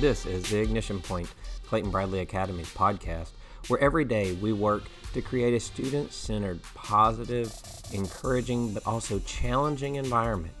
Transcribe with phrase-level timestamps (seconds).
[0.00, 1.28] This is the Ignition Point,
[1.66, 3.32] Clayton Bradley Academy's podcast,
[3.68, 7.54] where every day we work to create a student centered, positive,
[7.92, 10.54] encouraging, but also challenging environment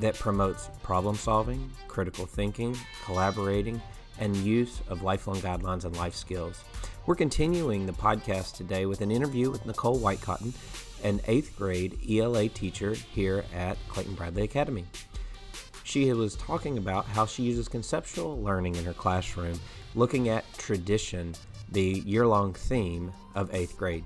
[0.00, 3.80] that promotes problem solving, critical thinking, collaborating,
[4.18, 6.64] and use of lifelong guidelines and life skills.
[7.06, 10.52] We're continuing the podcast today with an interview with Nicole Whitecotton,
[11.04, 14.86] an eighth grade ELA teacher here at Clayton Bradley Academy.
[15.90, 19.58] She was talking about how she uses conceptual learning in her classroom,
[19.96, 21.34] looking at tradition,
[21.68, 24.04] the year long theme of eighth grade.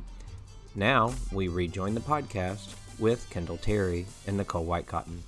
[0.75, 5.19] Now we rejoin the podcast with Kendall Terry and Nicole Whitecotton.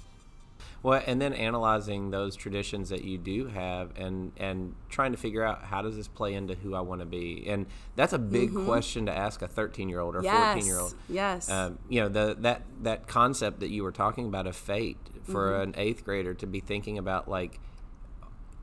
[0.87, 5.43] Well, and then analyzing those traditions that you do have, and and trying to figure
[5.43, 8.51] out how does this play into who I want to be, and that's a big
[8.51, 8.67] mm-hmm.
[8.67, 10.65] question to ask a thirteen year old or fourteen yes.
[10.65, 10.95] year old.
[11.09, 11.51] Yes.
[11.51, 15.51] Um, you know the that that concept that you were talking about of fate for
[15.51, 15.71] mm-hmm.
[15.71, 17.59] an eighth grader to be thinking about like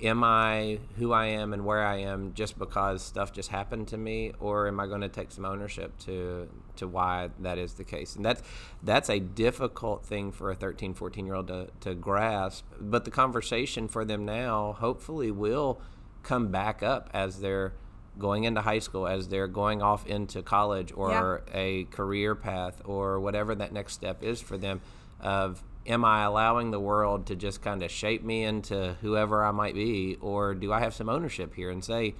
[0.01, 3.97] am I who I am and where I am just because stuff just happened to
[3.97, 7.83] me, or am I going to take some ownership to to why that is the
[7.83, 8.15] case?
[8.15, 8.41] And that's
[8.81, 12.65] that's a difficult thing for a 13, 14 year old to, to grasp.
[12.79, 15.79] But the conversation for them now hopefully will
[16.23, 17.73] come back up as they're
[18.17, 21.53] going into high school, as they're going off into college or yeah.
[21.59, 24.81] a career path or whatever that next step is for them
[25.19, 29.51] of am I allowing the world to just kind of shape me into whoever I
[29.51, 32.15] might be, or do I have some ownership here and say,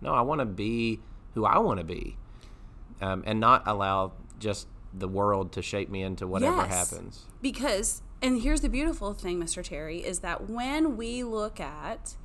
[0.00, 1.00] no, I want to be
[1.34, 2.16] who I want to be,
[3.00, 7.26] um, and not allow just the world to shape me into whatever yes, happens.
[7.40, 9.62] Because, and here's the beautiful thing, Mr.
[9.62, 12.16] Terry, is that when we look at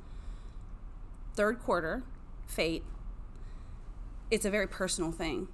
[1.34, 2.04] third quarter
[2.46, 2.84] fate,
[4.30, 5.48] it's a very personal thing.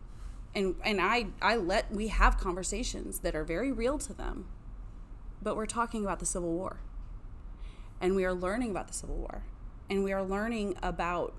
[0.55, 4.47] And, and I, I let we have conversations that are very real to them
[5.45, 6.81] but we're talking about the Civil War.
[8.01, 9.45] And we are learning about the Civil War.
[9.89, 11.35] And we are learning about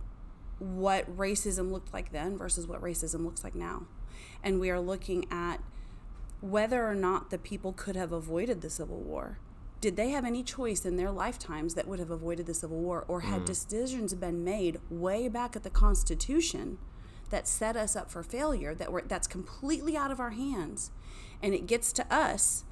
[0.60, 3.88] what racism looked like then versus what racism looks like now.
[4.44, 5.58] And we are looking at
[6.40, 9.40] whether or not the people could have avoided the Civil War.
[9.82, 13.04] Did they have any choice in their lifetimes that would have avoided the Civil War?
[13.08, 13.46] Or had mm.
[13.46, 16.78] decisions been made way back at the Constitution
[17.32, 20.92] that set us up for failure that were that's completely out of our hands?
[21.42, 22.64] And it gets to us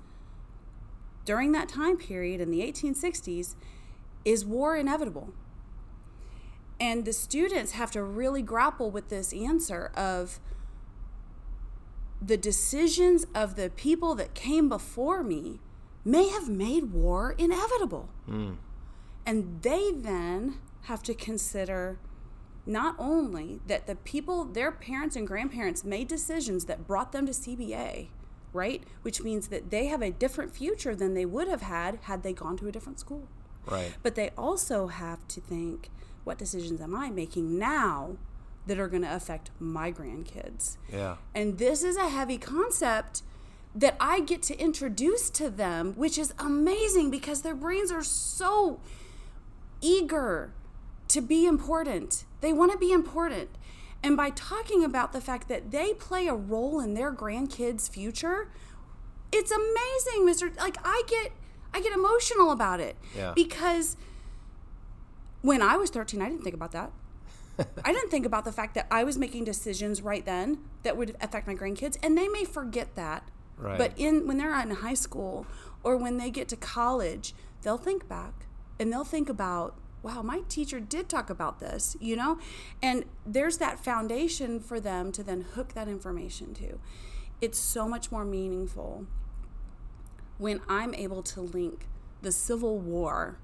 [1.26, 3.56] during that time period in the 1860s
[4.26, 5.34] is war inevitable?
[6.80, 10.40] And the students have to really grapple with this answer of
[12.22, 15.60] the decisions of the people that came before me
[16.06, 18.10] may have made war inevitable.
[18.30, 18.58] Mm.
[19.26, 22.00] And they then have to consider
[22.66, 27.32] not only that the people, their parents and grandparents made decisions that brought them to
[27.32, 28.08] CBA,
[28.54, 28.84] right?
[29.02, 32.34] Which means that they have a different future than they would have had had they
[32.34, 33.28] gone to a different school.
[33.66, 33.94] Right.
[34.02, 35.90] But they also have to think,
[36.24, 38.18] what decisions am I making now
[38.68, 40.78] that are going to affect my grandkids?
[40.92, 41.18] Yeah.
[41.36, 43.24] And this is a heavy concept
[43.76, 48.80] that I get to introduce to them, which is amazing because their brains are so
[49.82, 50.54] eager
[51.10, 52.26] to be important.
[52.42, 53.50] They want to be important.
[54.04, 58.52] And by talking about the fact that they play a role in their grandkids' future,
[59.32, 60.56] it's amazing, Mr.
[60.60, 61.32] Like I get
[61.74, 62.98] I get emotional about it.
[63.16, 63.32] Yeah.
[63.34, 63.98] Because
[65.42, 66.92] when I was 13, I didn't think about that.
[67.86, 71.16] I didn't think about the fact that I was making decisions right then that would
[71.22, 73.30] affect my grandkids and they may forget that.
[73.58, 73.78] Right.
[73.78, 75.46] But in when they're in high school
[75.84, 78.48] or when they get to college, they'll think back
[78.80, 82.38] and they'll think about wow, my teacher did talk about this, you know?
[82.82, 86.78] And there's that foundation for them to then hook that information to.
[87.42, 89.08] It's so much more meaningful
[90.38, 91.88] when I'm able to link
[92.22, 93.40] the Civil War.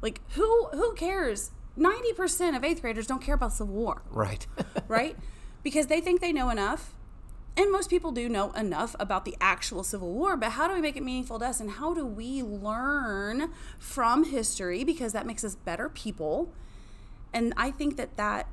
[0.00, 1.52] Like who who cares?
[1.78, 4.02] 90% of 8th graders don't care about Civil War.
[4.10, 4.46] Right.
[4.88, 5.16] right?
[5.62, 6.94] Because they think they know enough
[7.56, 10.80] and most people do know enough about the actual Civil War, but how do we
[10.80, 11.60] make it meaningful to us?
[11.60, 16.52] And how do we learn from history because that makes us better people?
[17.32, 18.48] And I think that that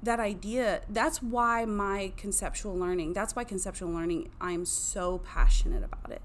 [0.00, 6.12] that idea that's why my conceptual learning that's why conceptual learning i'm so passionate about
[6.12, 6.22] it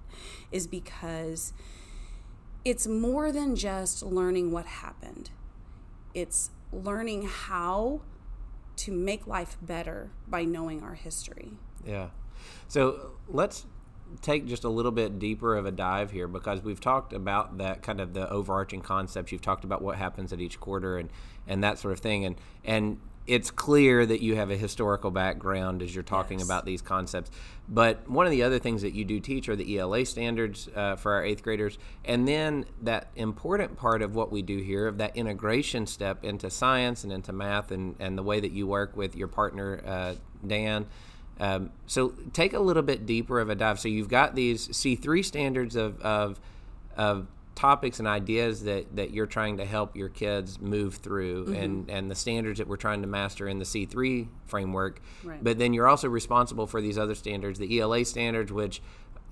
[0.51, 1.53] is because
[2.63, 5.31] it's more than just learning what happened
[6.13, 7.99] it's learning how
[8.75, 11.53] to make life better by knowing our history
[11.85, 12.09] yeah.
[12.67, 13.65] So let's
[14.21, 17.81] take just a little bit deeper of a dive here because we've talked about that
[17.81, 19.31] kind of the overarching concepts.
[19.31, 21.09] You've talked about what happens at each quarter and
[21.47, 22.25] and that sort of thing.
[22.25, 26.47] And and it's clear that you have a historical background as you're talking Yes.
[26.47, 27.31] about these concepts.
[27.69, 30.97] But one of the other things that you do teach are the ELA standards uh,
[30.97, 31.77] for our eighth graders.
[32.03, 36.49] And then that important part of what we do here, of that integration step into
[36.49, 40.15] science and into math and, and the way that you work with your partner, uh,
[40.45, 40.85] Dan.
[41.39, 43.79] Um, so take a little bit deeper of a dive.
[43.79, 46.39] So you've got these C3 standards of, of,
[46.95, 51.55] of topics and ideas that, that you're trying to help your kids move through Mm-hmm.
[51.55, 55.01] and, and the standards that we're trying to master in the C3 framework.
[55.23, 55.43] Right.
[55.43, 58.81] But then you're also responsible for these other standards, the ELA standards, which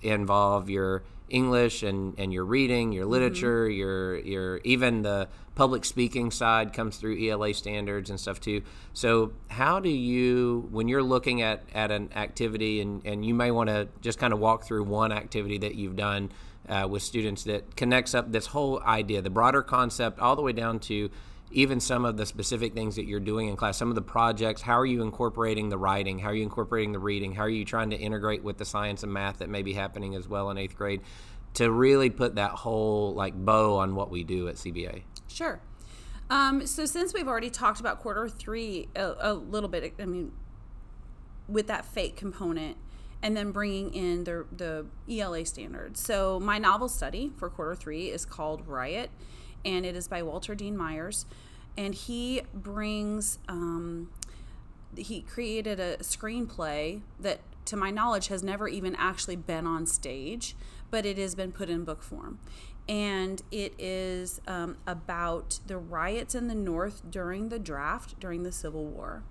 [0.01, 6.31] involve your English and, and your reading, your literature, your your even the public speaking
[6.31, 8.61] side comes through ELA standards and stuff too.
[8.93, 13.51] So how do you when you're looking at, at an activity and, and you may
[13.51, 16.31] want to just kind of walk through one activity that you've done
[16.69, 20.53] uh, with students that connects up this whole idea, the broader concept, all the way
[20.53, 21.09] down to
[21.51, 24.61] even some of the specific things that you're doing in class, some of the projects,
[24.61, 26.19] how are you incorporating the writing?
[26.19, 27.33] How are you incorporating the reading?
[27.33, 30.15] How are you trying to integrate with the science and math that may be happening
[30.15, 31.01] as well in eighth grade
[31.55, 35.03] to really put that whole like bow on what we do at CBA?
[35.27, 35.59] Sure.
[36.29, 40.31] Um, so since we've already talked about quarter three a, a little bit, I mean,
[41.49, 42.77] with that fake component,
[43.21, 45.99] and then bringing in the the ELA standards.
[45.99, 49.11] So my novel study for quarter three is called Riot,
[49.65, 51.25] and it is by Walter Dean Myers,
[51.77, 53.39] and he brings.
[53.47, 54.09] Um,
[54.97, 60.55] he created a screenplay that to my knowledge has never even actually been on stage
[60.89, 62.39] but it has been put in book form
[62.89, 68.51] and it is um, about the riots in the north during the draft during the
[68.51, 69.23] civil war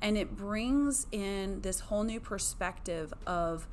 [0.00, 3.66] and it brings in this whole new perspective of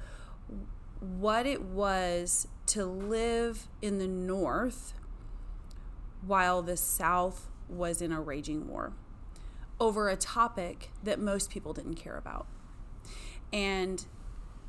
[1.00, 4.94] what it was to live in the north
[6.26, 8.94] while the south was in a raging war
[9.80, 12.48] over a topic that most people didn't care about.
[13.52, 14.06] And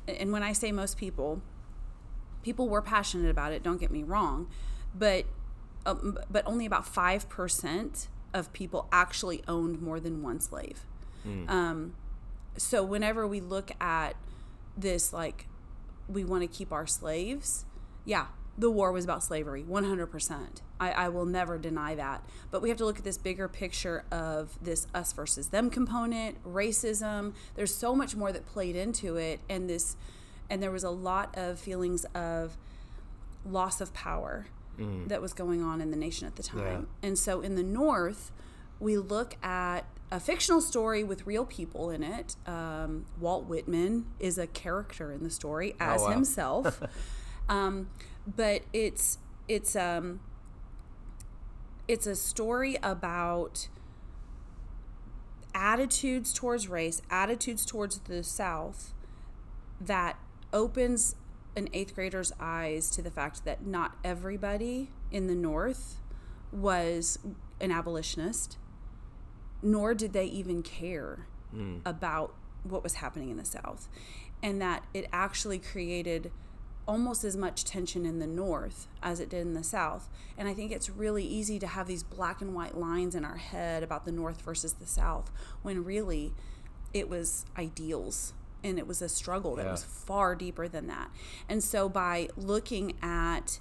[0.07, 1.41] and when I say most people,
[2.43, 4.47] people were passionate about it, don't get me wrong,
[4.93, 5.25] but
[5.85, 10.83] um, but only about 5% of people actually owned more than one slave.
[11.49, 11.95] Um,
[12.57, 14.15] so whenever we look at
[14.75, 15.47] this like
[16.07, 17.65] we want to keep our slaves,
[18.03, 20.61] yeah, the war was about slavery, 100%.
[20.79, 22.23] I, I will never deny that.
[22.51, 26.41] But we have to look at this bigger picture of this us versus them component,
[26.43, 27.33] racism.
[27.55, 29.41] There's so much more that played into it.
[29.49, 29.97] And this,
[30.49, 32.57] and there was a lot of feelings of
[33.45, 34.47] loss of power
[35.07, 36.87] that was going on in the nation at the time.
[37.01, 38.31] And so in the North,
[38.79, 42.35] we look at a fictional story with real people in it.
[42.45, 46.09] Um, Walt Whitman is a character in the story as wow.
[46.09, 46.81] himself.
[47.49, 47.89] um,
[48.27, 50.19] but it's it's um
[51.87, 53.67] it's a story about
[55.53, 58.93] attitudes towards race, attitudes towards the South
[59.79, 60.17] that
[60.51, 61.15] opens
[61.55, 65.97] an eighth grader's eyes to the fact that not everybody in the North
[66.51, 67.19] was
[67.61, 68.57] an abolitionist,
[69.61, 71.27] nor did they even care
[71.85, 72.33] about
[72.63, 73.87] what was happening in the South.
[74.43, 76.31] And that it actually created
[76.87, 80.07] almost as much tension in the North as it did in the South.
[80.37, 83.37] And I think it's really easy to have these black and white lines in our
[83.37, 85.31] head about the North versus the South
[85.63, 86.33] when really
[86.93, 88.33] it was ideals
[88.63, 89.71] and it was a struggle that Yeah.
[89.71, 91.09] was far deeper than that.
[91.49, 93.59] And so by looking at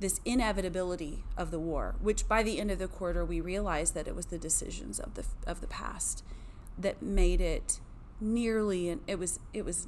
[0.00, 4.06] this inevitability of the war, which by the end of the quarter we realized that
[4.08, 6.24] it was the decisions of the of the past
[6.76, 7.78] that made it
[8.20, 9.86] nearly and it was it was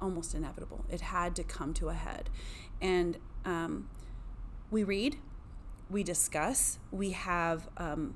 [0.00, 0.84] almost inevitable.
[0.88, 2.30] It had to come to a head,
[2.80, 3.88] and um,
[4.70, 5.16] we read,
[5.90, 7.68] we discuss, we have.
[7.76, 8.14] Um,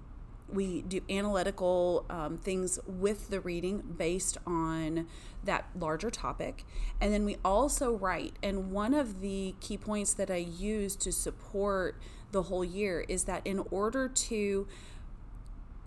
[0.52, 5.06] we do analytical um, things with the reading based on
[5.44, 6.64] that larger topic.
[7.00, 8.34] And then we also write.
[8.42, 12.00] And one of the key points that I use to support
[12.32, 14.66] the whole year is that in order to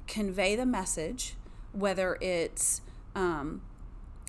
[0.08, 1.36] convey the message,
[1.72, 2.82] whether it's
[3.16, 3.62] um,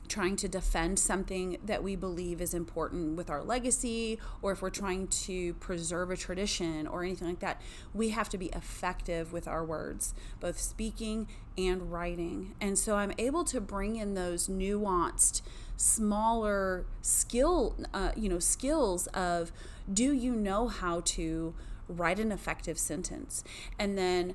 [0.08, 4.70] trying to defend something that we believe is important with our legacy, or if we're
[4.70, 7.60] trying to preserve a tradition or anything like that,
[7.92, 12.54] we have to be effective with our words, both speaking and writing.
[12.60, 15.42] And so I'm able to bring in those nuanced,
[15.76, 19.52] smaller skill, uh, you know, skills of
[19.92, 21.54] do you know how to
[21.88, 23.44] write an effective sentence?
[23.78, 24.34] And then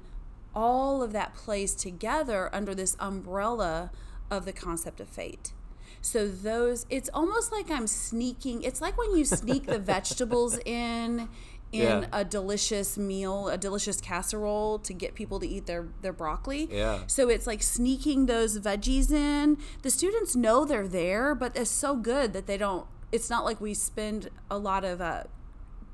[0.56, 3.92] all of that plays together under this umbrella
[4.32, 5.54] of the concept of fate.
[6.02, 11.28] So those it's almost like I'm sneaking it's like when you sneak the vegetables in
[11.72, 12.06] in Yeah.
[12.12, 16.68] a delicious meal, a delicious casserole to get people to eat their, their broccoli.
[16.72, 17.02] Yeah.
[17.06, 19.58] So it's like sneaking those veggies in.
[19.84, 23.62] The students know they're there, but it's so good that they don't, it's not like
[23.62, 25.26] we spend a lot of uh,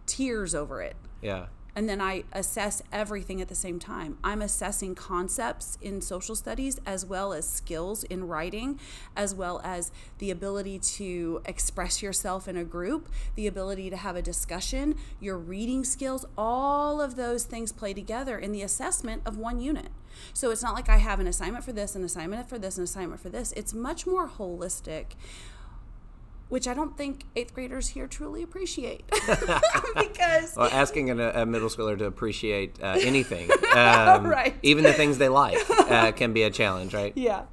[0.05, 1.47] tears over it Yeah.
[1.75, 4.17] And then I assess everything at the same time.
[4.23, 8.79] I'm assessing concepts in social studies as well as skills in writing,
[9.15, 14.15] as well as the ability to express yourself in a group, the ability to have
[14.15, 19.37] a discussion, your reading skills, all of those things play together in the assessment of
[19.37, 19.89] one unit.
[20.33, 22.85] So it's not like I have an assignment for this, an assignment for this, an
[22.85, 23.51] assignment for this.
[23.53, 25.15] It's much more holistic
[26.49, 29.03] which I don't think eighth graders here truly appreciate
[29.95, 34.55] because Well, asking a, a middle schooler to appreciate uh, anything, um, Right.
[34.63, 37.13] even the things they like, uh, can be a challenge, right?
[37.15, 37.43] yeah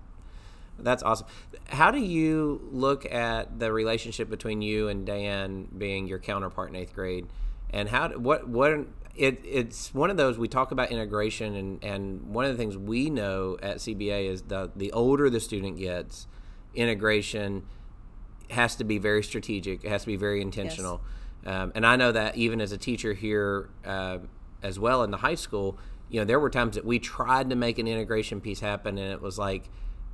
[0.78, 1.26] That's awesome.
[1.68, 6.76] How do you look at the relationship between you and Dan being your counterpart in
[6.76, 7.26] eighth grade,
[7.70, 12.22] and how what what it, it's one of those we talk about integration, and and
[12.34, 16.26] one of the things we know at CBA is the the older the student gets,
[16.74, 17.64] integration
[18.52, 19.84] has to be very strategic.
[19.84, 21.00] It has to be very intentional.
[21.44, 24.18] Um, and I know that even as a teacher here, uh,
[24.62, 25.78] as well in the high school,
[26.08, 29.12] you know, there were times that we tried to make an integration piece happen, and
[29.12, 29.68] it was like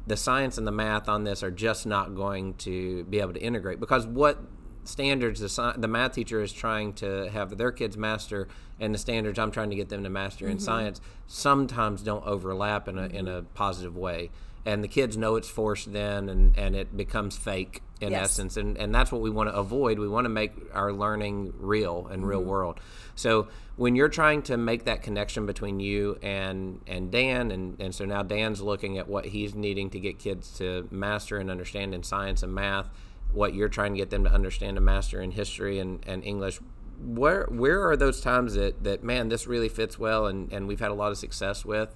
[0.06, 3.40] the science and the math on this are just not going to be able to
[3.40, 4.38] integrate because what
[4.84, 8.48] standards the, sci- the math teacher is trying to have their kids master
[8.80, 12.88] and the standards I'm trying to get them to master in science sometimes don't overlap
[12.88, 14.30] in a, in a positive way.
[14.66, 18.32] And the kids know it's forced then, and, and it becomes fake in Yes.
[18.32, 18.56] essence.
[18.56, 19.98] And, and that's what we want to avoid.
[19.98, 22.48] We want to make our learning real and real mm-hmm.
[22.48, 22.80] world.
[23.14, 27.94] So when you're trying to make that connection between you and, and Dan, and, and
[27.94, 31.94] so now Dan's looking at what he's needing to get kids to master and understand
[31.94, 32.88] in science and math,
[33.32, 36.60] what you're trying to get them to understand and master in history and, and English.
[37.00, 40.80] Where where are those times that, that man, this really fits well and, and we've
[40.80, 41.94] had a lot of success with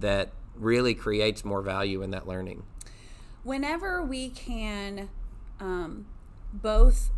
[0.00, 2.64] that really creates more value in that learning?
[3.44, 5.08] whenever we can
[5.60, 6.06] um,
[6.52, 7.10] both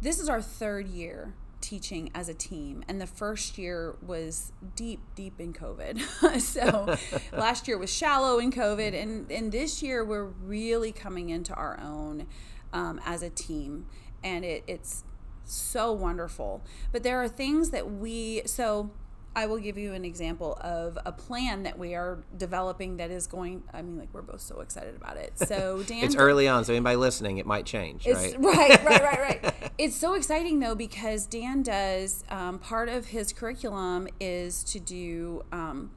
[0.00, 5.00] this is our third year teaching as a team and the first year was deep
[5.14, 6.00] deep in covid
[6.40, 6.96] so
[7.38, 11.78] last year was shallow in covid and and this year we're really coming into our
[11.80, 12.26] own
[12.72, 13.86] um, as a team
[14.24, 15.04] and it, it's
[15.44, 18.90] so wonderful but there are things that we so
[19.34, 23.26] I will give you an example of a plan that we are developing that is
[23.28, 23.62] going.
[23.72, 25.38] I mean, like we're both so excited about it.
[25.38, 28.36] So Dan, It's early on, so anybody listening, it might change, it's, right?
[28.40, 29.54] right, right, right, right.
[29.78, 35.42] It's so exciting though because Dan does um, part of his curriculum is to do
[35.52, 35.92] um,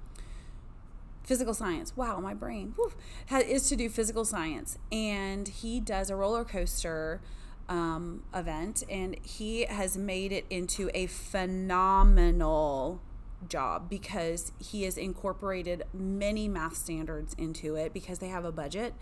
[1.24, 1.98] physical science.
[1.98, 2.94] Wow, my brain whew,
[3.42, 7.20] is to do physical science, and he does a roller coaster
[7.68, 13.02] um, event, and he has made it into a phenomenal
[13.50, 18.94] job because he has incorporated many math standards into it because they have a budget.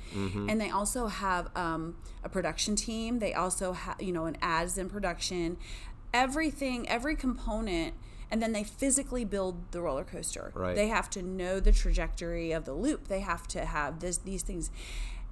[0.50, 3.20] And they also have um, a production team.
[3.20, 5.58] They also have you know an ads in production.
[6.14, 7.94] Everything every component
[8.30, 10.52] and then they physically build the roller coaster.
[10.56, 10.76] Right.
[10.76, 13.08] they have to know the trajectory of the loop.
[13.10, 14.72] They have to have this these things.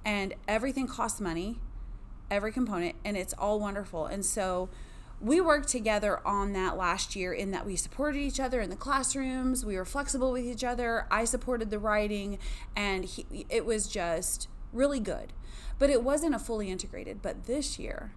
[0.04, 1.60] And everything costs money
[2.30, 4.06] every component and it's all wonderful.
[4.06, 4.68] And so
[5.20, 8.76] we worked together on that last year in that we supported each other in the
[8.76, 9.64] classrooms.
[9.64, 11.06] We were flexible with each other.
[11.10, 12.38] I supported the writing
[12.74, 15.32] and he, it was just really good.
[15.78, 18.12] But it wasn't a fully integrated but this year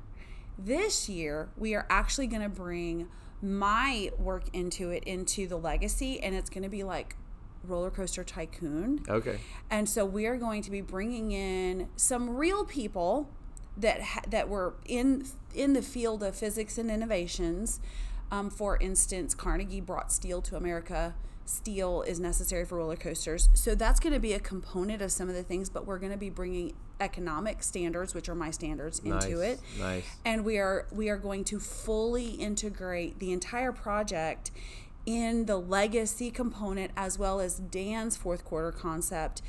[0.58, 3.08] this year we are actually going to bring
[3.42, 7.16] my work into it into the legacy and it's going to be like
[7.66, 9.02] roller coaster tycoon.
[9.08, 9.40] Okay.
[9.70, 13.30] and so we are going to be bringing in some real people
[13.78, 17.80] that ha- that were in in the field of physics and innovations.
[18.32, 21.14] Um, for instance, Carnegie brought steel to America.
[21.46, 25.28] Steel is necessary for roller coasters, so that's going to be a component of some
[25.28, 25.70] of the things.
[25.70, 29.60] But we're going to be bringing economic standards, which are my standards, into Nice, it
[29.78, 30.06] nice.
[30.24, 34.52] and we are we are going to fully integrate the entire project
[35.06, 39.42] in the legacy component as well as Dan's fourth quarter concept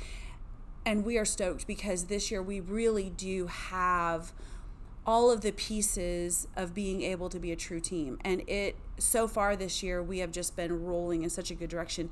[0.85, 4.31] and we are stoked because this year we really do have
[5.05, 8.17] all of the pieces of being able to be a true team.
[8.23, 11.69] And it so far this year we have just been rolling in such a good
[11.69, 12.09] direction.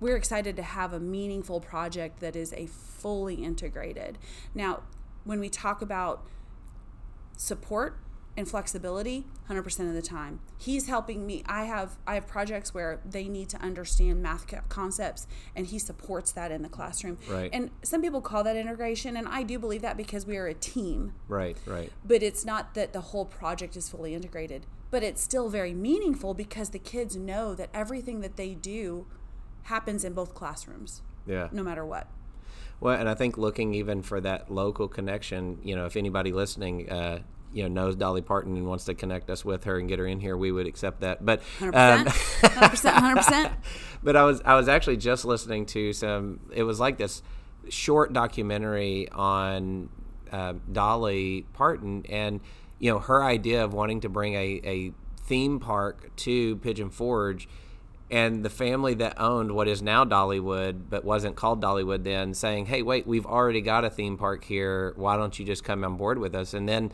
[0.00, 4.18] We're excited to have a meaningful project that is a fully integrated.
[4.54, 4.82] Now
[5.24, 6.26] when we talk about
[7.36, 7.96] support
[8.36, 13.00] and flexibility 100% of the time he's helping me i have i have projects where
[13.04, 17.50] they need to understand math co- concepts and he supports that in the classroom Right.
[17.52, 20.54] and some people call that integration and i do believe that because we are a
[20.54, 21.92] team Right, right.
[22.04, 26.32] but it's not that the whole project is fully integrated but it's still very meaningful
[26.34, 29.06] because the kids know that everything that they do
[29.64, 31.48] happens in both classrooms Yeah.
[31.52, 32.08] no matter what
[32.80, 36.90] Well, and I think looking even for that local connection, you know, if anybody listening,
[36.90, 37.20] uh,
[37.52, 40.06] you know, knows Dolly Parton and wants to connect us with her and get her
[40.06, 41.24] in here, we would accept that.
[41.24, 43.52] But 100% um, 100% 100%
[44.02, 46.40] but I was I was actually just listening to some.
[46.52, 47.22] It was like this
[47.68, 49.88] short documentary on
[50.30, 52.40] uh, Dolly Parton, and
[52.78, 54.92] you know her idea of wanting to bring a, a
[55.24, 57.48] theme park to Pigeon Forge,
[58.10, 62.66] and the family that owned what is now Dollywood, but wasn't called Dollywood then, saying,
[62.66, 64.92] "Hey, wait, we've already got a theme park here.
[64.96, 66.92] Why don't you just come on board with us?" And then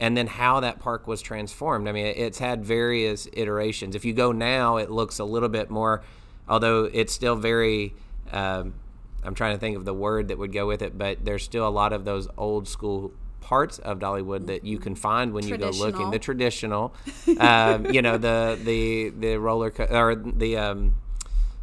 [0.00, 1.86] and then how that park was transformed.
[1.86, 3.94] I mean, it's had various iterations.
[3.94, 6.02] If you go now, it looks a little bit more,
[6.48, 7.94] although it's still very.
[8.32, 8.74] Um,
[9.22, 11.68] I'm trying to think of the word that would go with it, but there's still
[11.68, 15.58] a lot of those old school parts of Dollywood that you can find when you
[15.58, 16.10] go looking.
[16.10, 16.94] The traditional,
[17.38, 20.94] um, you know, the the the roller co- or the um,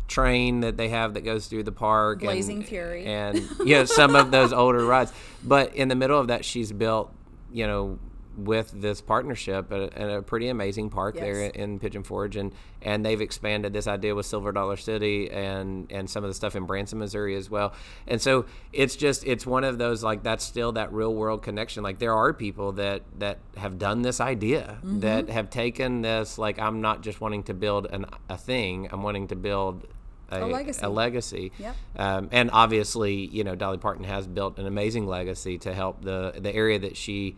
[0.08, 3.06] train that they have that goes through the park, Blazing and, Fury.
[3.06, 5.12] and you know some of those older rides.
[5.44, 7.12] But in the middle of that, she's built,
[7.52, 7.98] you know,
[8.38, 11.52] with this partnership a, a pretty amazing park there Yes.
[11.56, 16.10] in Pigeon Forge, and and they've expanded this idea with Silver Dollar City and and
[16.10, 17.74] some of the stuff in Branson, Missouri as well.
[18.08, 21.82] And so it's just it's one of those like that's still that real world connection.
[21.84, 26.60] Like there are people that that have done this idea that have taken this like
[26.60, 29.88] I'm not just wanting to build an, a thing, I'm wanting to build.
[30.30, 30.82] A, legacy.
[30.84, 31.52] a legacy.
[31.58, 31.76] Yep.
[31.96, 36.34] Um, and obviously, you know, Dolly Parton has built an amazing legacy to help the
[36.38, 37.38] the area that she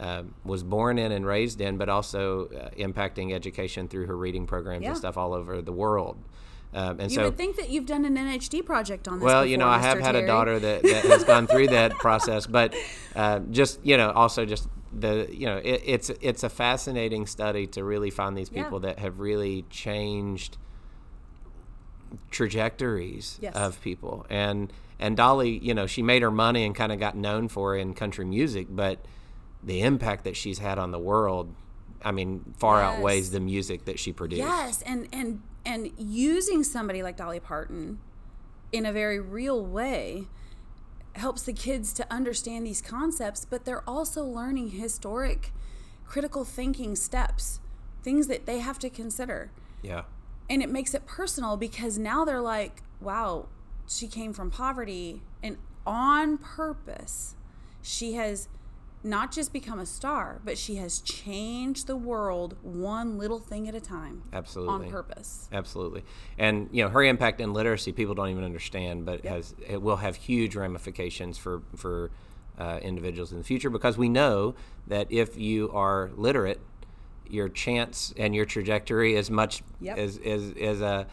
[0.00, 4.46] um, was born in and raised in, but also uh, impacting education through her reading
[4.46, 4.90] programs Yeah.
[4.90, 6.16] and stuff all over the world.
[6.74, 9.24] Um, and you so, would think that you've done an NHD project on this.
[9.24, 10.02] well, you know, before, I have Mr.
[10.02, 12.74] had a daughter that, that has gone through that process, but
[13.16, 17.66] uh, just you know, also just the you know, it, it's it's a fascinating study
[17.68, 18.64] to really find these Yeah.
[18.64, 20.58] people that have really changed
[22.30, 23.54] trajectories Yes.
[23.54, 27.16] of people and and Dolly you know she made her money and kind of got
[27.16, 28.98] known for in country music but
[29.62, 31.54] the impact that she's had on the world
[32.04, 32.96] I mean far Yes.
[32.98, 37.98] outweighs the music that she produced Yes, and and and using somebody like Dolly Parton
[38.72, 40.28] in a very real way
[41.14, 45.52] helps the kids to understand these concepts, but they're also learning historic
[46.06, 47.60] critical thinking steps,
[48.02, 49.50] things that they have to consider.
[49.82, 50.04] yeah
[50.48, 53.48] And it makes it personal because now they're like, wow,
[53.88, 57.34] she came from poverty and on purpose
[57.82, 58.48] she has
[59.04, 63.74] not just become a star, but she has changed the world one little thing at
[63.74, 64.22] a time.
[64.32, 64.86] Absolutely.
[64.86, 65.48] On purpose.
[65.52, 66.04] Absolutely,
[66.36, 69.80] and you know her impact in literacy, people don't even understand, but it has it
[69.80, 72.10] will have huge ramifications for for
[72.58, 74.54] uh, individuals in the future because we know
[74.88, 76.60] that if you are literate,
[77.28, 79.98] your chance and your trajectory is much Yep.
[79.98, 81.06] is is is a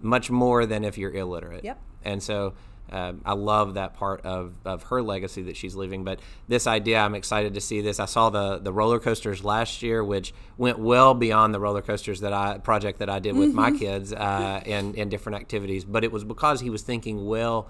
[0.00, 1.64] much more than if you're illiterate.
[1.64, 1.80] Yep.
[2.04, 2.54] And so.
[2.90, 6.04] Um, I love that part of, of her legacy that she's leaving.
[6.04, 8.00] But this idea, I'm excited to see this.
[8.00, 12.20] I saw the the roller coasters last year, which went well beyond the roller coasters
[12.20, 15.84] that I project that I did with my kids uh, in in different activities.
[15.84, 17.68] But it was because he was thinking well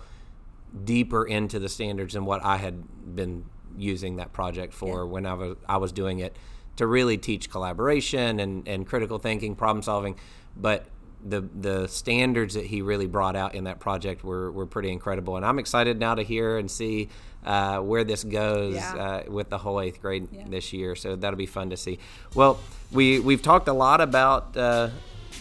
[0.85, 5.35] deeper into the standards than what I had been using that project for when I
[5.35, 6.37] was I was doing it
[6.77, 10.15] to really teach collaboration and, and critical thinking, problem solving.
[10.57, 10.87] But
[11.25, 15.37] the the standards that he really brought out in that project were, were pretty incredible,
[15.37, 17.09] and I'm excited now to hear and see
[17.45, 19.23] uh, where this goes Yeah.
[19.27, 20.95] uh, with the whole eighth grade this year.
[20.97, 21.99] So that'll be fun to see.
[22.35, 22.59] Well,
[22.93, 24.57] we we've talked a lot about.
[24.57, 24.91] Uh,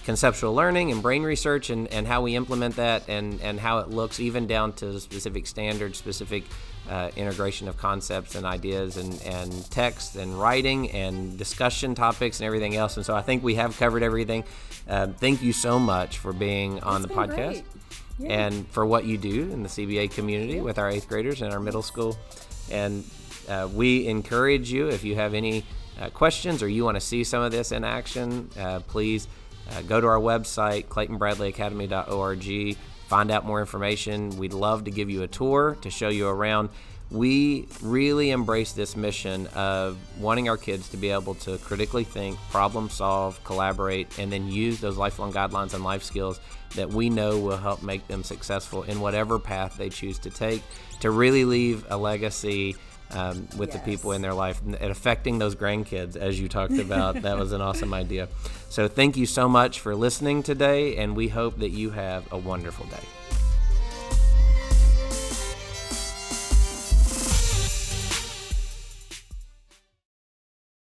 [0.05, 3.89] conceptual learning and brain research and, and how we implement that and, and how it
[3.89, 6.45] looks even down to specific standards, specific
[6.89, 12.45] uh, integration of concepts and ideas and, and text and writing and discussion topics and
[12.47, 12.97] everything else.
[12.97, 14.43] And so I think we have covered everything.
[14.89, 17.63] Uh, thank you so much for being on It's the podcast.
[18.19, 18.29] Yeah.
[18.29, 21.59] and for what you do in the CBA community with our eighth graders and our
[21.59, 22.17] middle school.
[22.71, 23.03] And
[23.47, 25.63] uh, we encourage you if you have any
[26.01, 29.27] uh, questions or you want to see some of this in action, uh, please
[29.69, 32.77] uh, go to our website, ClaytonBradleyAcademy.org.
[33.07, 34.37] Find out more information.
[34.37, 36.69] We'd love to give you a tour to show you around.
[37.09, 42.37] We really embrace this mission of wanting our kids to be able to critically think,
[42.51, 46.41] problem solve, collaborate, and then use those lifelong guidelines and life skills
[46.75, 50.61] that we know will help make them successful in whatever path they choose to take
[50.99, 52.75] to really leave a legacy
[53.11, 57.21] um, with the people in their life and affecting those grandkids, as you talked about.
[57.21, 58.27] that was an awesome idea.
[58.69, 62.37] So, thank you so much for listening today, and we hope that you have a
[62.37, 63.16] wonderful day.